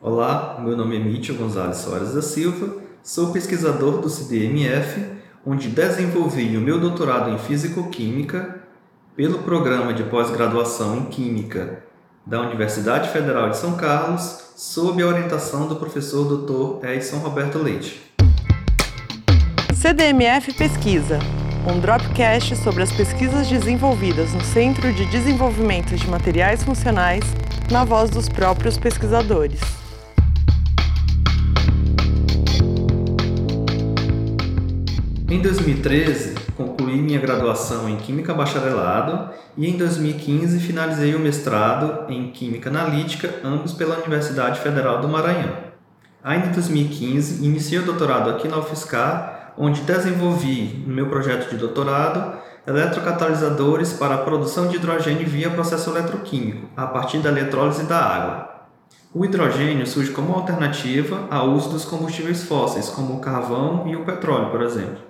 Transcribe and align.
Olá, 0.00 0.60
meu 0.60 0.76
nome 0.76 0.94
é 0.94 1.00
Mítil 1.00 1.34
Gonzalez 1.34 1.78
Soares 1.78 2.14
da 2.14 2.22
Silva, 2.22 2.76
sou 3.02 3.32
pesquisador 3.32 3.98
do 3.98 4.08
CDMF, 4.08 5.04
onde 5.44 5.66
desenvolvi 5.66 6.56
o 6.56 6.60
meu 6.60 6.78
doutorado 6.78 7.30
em 7.30 7.38
Físico-Química 7.38 8.60
pelo 9.16 9.40
programa 9.40 9.92
de 9.92 10.04
pós-graduação 10.04 10.98
em 10.98 11.04
Química 11.06 11.82
da 12.24 12.40
Universidade 12.40 13.08
Federal 13.08 13.50
de 13.50 13.56
São 13.56 13.76
Carlos, 13.76 14.52
sob 14.54 15.02
a 15.02 15.06
orientação 15.08 15.66
do 15.66 15.74
professor 15.74 16.24
Dr. 16.24 16.86
Edson 16.86 17.16
Roberto 17.16 17.58
Leite. 17.58 18.00
CDMF 19.74 20.54
Pesquisa, 20.54 21.18
um 21.66 21.80
dropcast 21.80 22.54
sobre 22.54 22.84
as 22.84 22.92
pesquisas 22.92 23.48
desenvolvidas 23.48 24.32
no 24.32 24.42
Centro 24.42 24.92
de 24.92 25.06
Desenvolvimento 25.06 25.96
de 25.96 26.08
Materiais 26.08 26.62
Funcionais, 26.62 27.24
na 27.68 27.84
voz 27.84 28.10
dos 28.10 28.28
próprios 28.28 28.78
pesquisadores. 28.78 29.77
Em 35.30 35.42
2013, 35.42 36.36
concluí 36.56 37.02
minha 37.02 37.20
graduação 37.20 37.86
em 37.86 37.96
Química 37.96 38.32
Bacharelado 38.32 39.28
e 39.58 39.68
em 39.68 39.76
2015 39.76 40.58
finalizei 40.58 41.14
o 41.14 41.18
mestrado 41.18 42.10
em 42.10 42.30
Química 42.30 42.70
Analítica, 42.70 43.34
ambos 43.44 43.74
pela 43.74 43.98
Universidade 43.98 44.58
Federal 44.60 45.02
do 45.02 45.08
Maranhão. 45.08 45.54
Ainda 46.24 46.46
em 46.46 46.52
2015, 46.52 47.44
iniciei 47.44 47.78
o 47.78 47.84
doutorado 47.84 48.30
aqui 48.30 48.48
na 48.48 48.56
UFSCar, 48.56 49.52
onde 49.58 49.82
desenvolvi, 49.82 50.82
no 50.86 50.94
meu 50.94 51.10
projeto 51.10 51.50
de 51.50 51.58
doutorado, 51.58 52.38
eletrocatalisadores 52.66 53.92
para 53.92 54.14
a 54.14 54.24
produção 54.24 54.68
de 54.68 54.76
hidrogênio 54.76 55.28
via 55.28 55.50
processo 55.50 55.90
eletroquímico, 55.90 56.70
a 56.74 56.86
partir 56.86 57.18
da 57.18 57.28
eletrólise 57.28 57.84
da 57.84 57.98
água. 57.98 58.48
O 59.12 59.26
hidrogênio 59.26 59.86
surge 59.86 60.10
como 60.10 60.32
alternativa 60.32 61.26
ao 61.30 61.50
uso 61.50 61.68
dos 61.68 61.84
combustíveis 61.84 62.44
fósseis, 62.44 62.88
como 62.88 63.16
o 63.16 63.20
carvão 63.20 63.86
e 63.86 63.94
o 63.94 64.06
petróleo, 64.06 64.50
por 64.50 64.62
exemplo. 64.62 65.07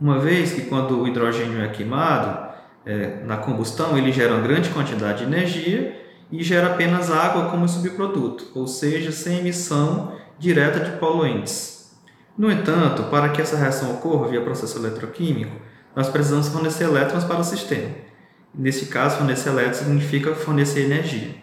Uma 0.00 0.18
vez 0.18 0.52
que 0.52 0.62
quando 0.62 1.00
o 1.00 1.08
hidrogênio 1.08 1.60
é 1.60 1.68
queimado, 1.68 2.48
é, 2.86 3.22
na 3.24 3.36
combustão 3.36 3.98
ele 3.98 4.12
gera 4.12 4.34
uma 4.34 4.42
grande 4.42 4.70
quantidade 4.70 5.18
de 5.18 5.24
energia 5.24 6.00
e 6.30 6.42
gera 6.42 6.68
apenas 6.68 7.10
água 7.10 7.50
como 7.50 7.68
subproduto, 7.68 8.46
ou 8.54 8.66
seja, 8.66 9.10
sem 9.10 9.38
emissão 9.38 10.12
direta 10.38 10.80
de 10.80 10.92
poluentes. 10.98 11.96
No 12.36 12.50
entanto, 12.52 13.04
para 13.04 13.30
que 13.30 13.42
essa 13.42 13.56
reação 13.56 13.90
ocorra 13.92 14.28
via 14.28 14.40
processo 14.40 14.78
eletroquímico, 14.78 15.56
nós 15.96 16.08
precisamos 16.08 16.48
fornecer 16.48 16.84
elétrons 16.84 17.24
para 17.24 17.40
o 17.40 17.44
sistema. 17.44 17.90
Nesse 18.54 18.86
caso, 18.86 19.16
fornecer 19.16 19.48
elétrons 19.48 19.78
significa 19.78 20.34
fornecer 20.34 20.84
energia. 20.84 21.34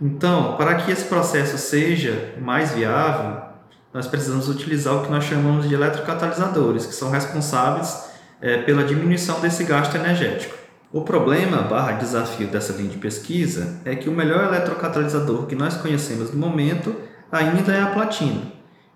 Então, 0.00 0.56
para 0.56 0.74
que 0.76 0.90
esse 0.90 1.04
processo 1.04 1.56
seja 1.58 2.34
mais 2.40 2.72
viável, 2.72 3.49
nós 3.92 4.06
precisamos 4.06 4.48
utilizar 4.48 4.94
o 4.94 5.02
que 5.02 5.10
nós 5.10 5.24
chamamos 5.24 5.68
de 5.68 5.74
eletrocatalisadores, 5.74 6.86
que 6.86 6.94
são 6.94 7.10
responsáveis 7.10 8.08
é, 8.40 8.58
pela 8.58 8.84
diminuição 8.84 9.40
desse 9.40 9.64
gasto 9.64 9.94
energético. 9.96 10.54
O 10.92 11.02
problema 11.02 11.62
barra 11.62 11.92
desafio 11.92 12.48
dessa 12.48 12.72
linha 12.72 12.90
de 12.90 12.98
pesquisa 12.98 13.80
é 13.84 13.94
que 13.94 14.08
o 14.08 14.12
melhor 14.12 14.44
eletrocatalisador 14.44 15.46
que 15.46 15.54
nós 15.54 15.76
conhecemos 15.76 16.32
no 16.32 16.38
momento 16.38 16.94
ainda 17.30 17.72
é 17.72 17.80
a 17.80 17.88
platina, 17.88 18.42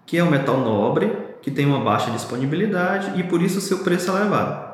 que 0.05 0.19
é 0.19 0.25
um 0.25 0.31
metal 0.31 0.59
nobre, 0.59 1.17
que 1.41 1.51
tem 1.51 1.67
uma 1.67 1.85
baixa 1.85 2.11
disponibilidade 2.11 3.19
e 3.19 3.23
por 3.23 3.43
isso 3.43 3.61
seu 3.61 3.79
preço 3.81 4.11
é 4.11 4.17
elevado. 4.21 4.65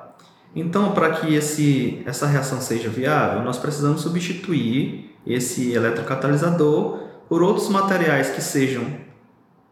Então, 0.54 0.92
para 0.92 1.10
que 1.10 1.34
esse, 1.34 2.02
essa 2.06 2.26
reação 2.26 2.60
seja 2.60 2.88
viável, 2.88 3.42
nós 3.42 3.58
precisamos 3.58 4.00
substituir 4.00 5.14
esse 5.26 5.72
eletrocatalisador 5.72 7.00
por 7.28 7.42
outros 7.42 7.68
materiais 7.68 8.30
que 8.30 8.40
sejam 8.40 8.84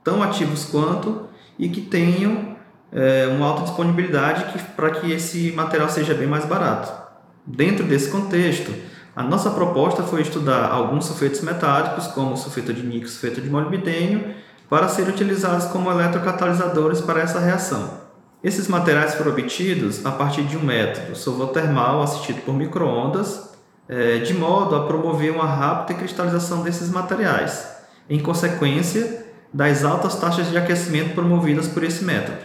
tão 0.09 0.23
ativos 0.23 0.65
quanto 0.65 1.27
e 1.59 1.69
que 1.69 1.83
tenham 1.83 2.57
é, 2.91 3.27
uma 3.27 3.47
alta 3.47 3.65
disponibilidade 3.65 4.47
para 4.75 4.91
que 4.91 5.13
esse 5.13 5.53
material 5.53 5.91
seja 5.91 6.15
bem 6.15 6.27
mais 6.27 6.47
barato. 6.47 6.91
Dentro 7.45 7.85
desse 7.85 8.09
contexto, 8.09 8.73
a 9.15 9.23
nossa 9.23 9.51
proposta 9.51 10.03
foi 10.03 10.23
estudar 10.23 10.71
alguns 10.71 11.05
sulfetos 11.05 11.43
metálicos, 11.43 12.07
como 12.07 12.39
sulfeto 12.39 12.73
de 12.73 12.83
níquel 12.83 13.07
e 13.07 13.11
sulfeto 13.11 13.43
de 13.43 13.51
molibdênio, 13.51 14.35
para 14.71 14.89
serem 14.89 15.13
utilizados 15.13 15.67
como 15.67 15.91
eletrocatalisadores 15.91 17.03
para 17.03 17.21
essa 17.21 17.39
reação. 17.39 18.09
Esses 18.43 18.67
materiais 18.67 19.15
foram 19.15 19.33
obtidos 19.33 20.07
a 20.07 20.13
partir 20.13 20.45
de 20.45 20.57
um 20.57 20.63
método 20.63 21.15
solvotermal 21.17 22.01
assistido 22.01 22.41
por 22.47 22.55
microondas, 22.55 23.51
é, 23.87 24.19
de 24.19 24.33
modo 24.33 24.75
a 24.75 24.87
promover 24.87 25.33
uma 25.33 25.47
rápida 25.47 25.99
cristalização 25.99 26.63
desses 26.63 26.89
materiais. 26.89 27.77
Em 28.09 28.21
consequência, 28.21 29.28
das 29.53 29.85
altas 29.85 30.17
taxas 30.17 30.51
de 30.51 30.59
aquecimento 30.59 31.15
promovidas 31.15 31.69
por 31.69 31.83
esse 31.83 32.05
método. 32.05 32.39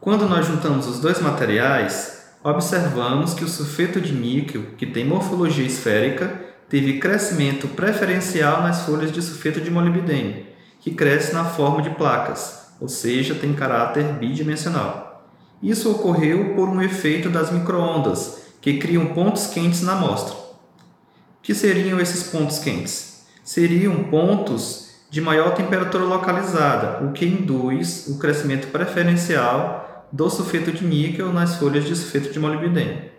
Quando 0.00 0.28
nós 0.28 0.46
juntamos 0.46 0.86
os 0.86 1.00
dois 1.00 1.20
materiais, 1.20 2.24
observamos 2.42 3.34
que 3.34 3.44
o 3.44 3.48
sulfeto 3.48 4.00
de 4.00 4.12
níquel, 4.12 4.66
que 4.76 4.86
tem 4.86 5.04
morfologia 5.04 5.64
esférica, 5.64 6.40
teve 6.68 6.98
crescimento 6.98 7.68
preferencial 7.68 8.62
nas 8.62 8.82
folhas 8.82 9.12
de 9.12 9.22
sulfeto 9.22 9.60
de 9.60 9.70
molibdênio, 9.70 10.46
que 10.80 10.90
cresce 10.90 11.32
na 11.32 11.44
forma 11.44 11.82
de 11.82 11.90
placas, 11.90 12.72
ou 12.80 12.88
seja, 12.88 13.34
tem 13.34 13.54
caráter 13.54 14.04
bidimensional. 14.14 15.24
Isso 15.62 15.90
ocorreu 15.90 16.54
por 16.56 16.68
um 16.68 16.82
efeito 16.82 17.30
das 17.30 17.52
microondas, 17.52 18.42
que 18.60 18.78
criam 18.78 19.06
pontos 19.06 19.46
quentes 19.46 19.82
na 19.82 19.92
amostra. 19.92 20.34
O 20.34 21.42
que 21.42 21.54
seriam 21.54 22.00
esses 22.00 22.24
pontos 22.24 22.58
quentes? 22.58 23.24
Seriam 23.44 24.04
pontos 24.04 24.91
de 25.12 25.20
maior 25.20 25.52
temperatura 25.52 26.04
localizada, 26.04 27.04
o 27.04 27.12
que 27.12 27.26
induz 27.26 28.06
o 28.08 28.18
crescimento 28.18 28.68
preferencial 28.68 30.06
do 30.10 30.30
sulfeto 30.30 30.72
de 30.72 30.86
níquel 30.86 31.30
nas 31.34 31.56
folhas 31.56 31.84
de 31.84 31.94
sulfeto 31.94 32.32
de 32.32 32.40
molibdênio. 32.40 33.10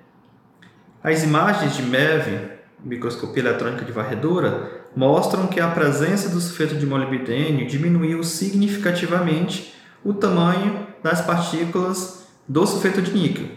As 1.03 1.23
imagens 1.23 1.75
de 1.75 1.83
MEV, 1.83 2.49
microscopia 2.83 3.43
eletrônica 3.43 3.85
de 3.85 3.91
varredura, 3.91 4.71
mostram 4.95 5.45
que 5.45 5.59
a 5.59 5.67
presença 5.67 6.29
do 6.29 6.41
sulfeto 6.41 6.73
de 6.73 6.85
molibdênio 6.87 7.67
diminuiu 7.67 8.23
significativamente 8.23 9.75
o 10.03 10.15
tamanho 10.15 10.87
das 11.03 11.21
partículas 11.21 12.27
do 12.47 12.65
sulfeto 12.65 13.03
de 13.03 13.11
níquel, 13.13 13.49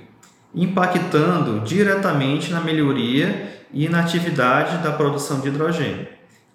impactando 0.54 1.60
diretamente 1.60 2.52
na 2.52 2.60
melhoria 2.60 3.64
e 3.72 3.88
na 3.88 4.00
atividade 4.00 4.84
da 4.84 4.92
produção 4.92 5.40
de 5.40 5.48
hidrogênio. 5.48 6.06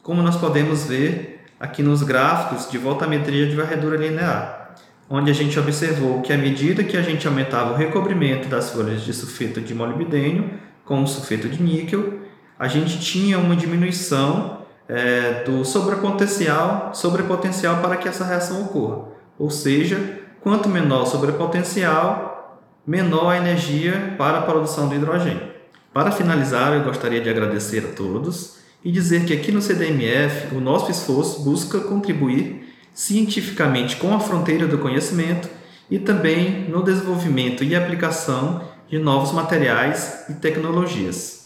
Como 0.04 0.22
nós 0.22 0.36
podemos 0.36 0.86
ver 0.86 1.41
aqui 1.62 1.84
nos 1.84 2.02
gráficos 2.02 2.70
de 2.72 2.80
voltametria 2.80 3.46
de 3.46 3.56
varredura 3.56 3.96
linear, 3.96 4.74
onde 5.08 5.30
a 5.30 5.34
gente 5.34 5.60
observou 5.60 6.20
que 6.22 6.34
à 6.34 6.38
medida 6.38 6.84
que 6.84 6.98
a 6.98 7.04
gente 7.04 7.28
aumentava 7.28 7.74
o 7.74 7.76
recobrimento 7.76 8.50
das 8.50 8.72
folhas 8.72 9.04
de 9.04 9.14
sulfeto 9.14 9.62
de 9.62 9.76
molibdênio 9.76 10.50
com 10.84 11.04
o 11.04 11.08
sulfeto 11.08 11.48
de 11.48 11.62
níquel, 11.62 12.22
a 12.58 12.68
gente 12.68 13.00
tinha 13.00 13.38
uma 13.38 13.56
diminuição 13.56 14.62
é, 14.90 15.44
do 15.44 15.64
sobrepotencial, 15.64 16.96
sobrepotencial 16.96 17.78
para 17.78 17.96
que 17.96 18.10
essa 18.10 18.26
reação 18.26 18.64
ocorra. 18.64 19.10
Ou 19.38 19.52
seja, 19.52 20.20
quanto 20.42 20.68
menor 20.68 21.04
o 21.04 21.06
sobrepotencial, 21.06 22.60
menor 22.86 23.30
a 23.30 23.38
energia 23.38 24.16
para 24.18 24.40
a 24.40 24.42
produção 24.42 24.90
do 24.90 24.96
hidrogênio. 24.96 25.52
Para 25.94 26.12
finalizar, 26.12 26.74
eu 26.74 26.84
gostaria 26.84 27.22
de 27.22 27.30
agradecer 27.30 27.86
a 27.86 27.96
todos 27.96 28.61
e 28.84 28.92
dizer 28.92 29.26
que 29.26 29.34
aqui 29.34 29.52
no 29.52 29.62
CDMF 29.62 30.56
o 30.56 30.60
nosso 30.60 30.92
esforço 30.92 31.44
busca 31.44 31.80
contribuir 31.80 32.68
cientificamente 32.94 33.96
com 33.96 34.14
a 34.14 34.20
fronteira 34.20 34.68
do 34.68 34.78
conhecimento 34.78 35.48
e 35.90 36.00
também 36.00 36.70
no 36.70 36.84
desenvolvimento 36.84 37.64
e 37.64 37.76
aplicação 37.76 38.64
de 38.90 38.98
novos 38.98 39.32
materiais 39.32 40.26
e 40.30 40.34
tecnologias. 40.34 41.42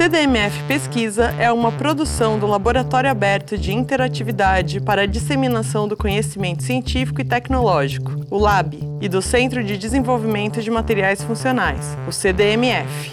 CDMF 0.00 0.62
Pesquisa 0.62 1.26
é 1.38 1.52
uma 1.52 1.70
produção 1.70 2.38
do 2.38 2.46
Laboratório 2.46 3.10
Aberto 3.10 3.58
de 3.58 3.74
Interatividade 3.74 4.80
para 4.80 5.02
a 5.02 5.06
Disseminação 5.06 5.86
do 5.86 5.94
Conhecimento 5.94 6.62
Científico 6.62 7.20
e 7.20 7.24
Tecnológico, 7.24 8.12
o 8.30 8.38
LAB, 8.38 8.76
e 8.98 9.08
do 9.10 9.20
Centro 9.20 9.62
de 9.62 9.76
Desenvolvimento 9.76 10.62
de 10.62 10.70
Materiais 10.70 11.22
Funcionais, 11.22 11.98
o 12.08 12.12
CDMF. 12.12 13.12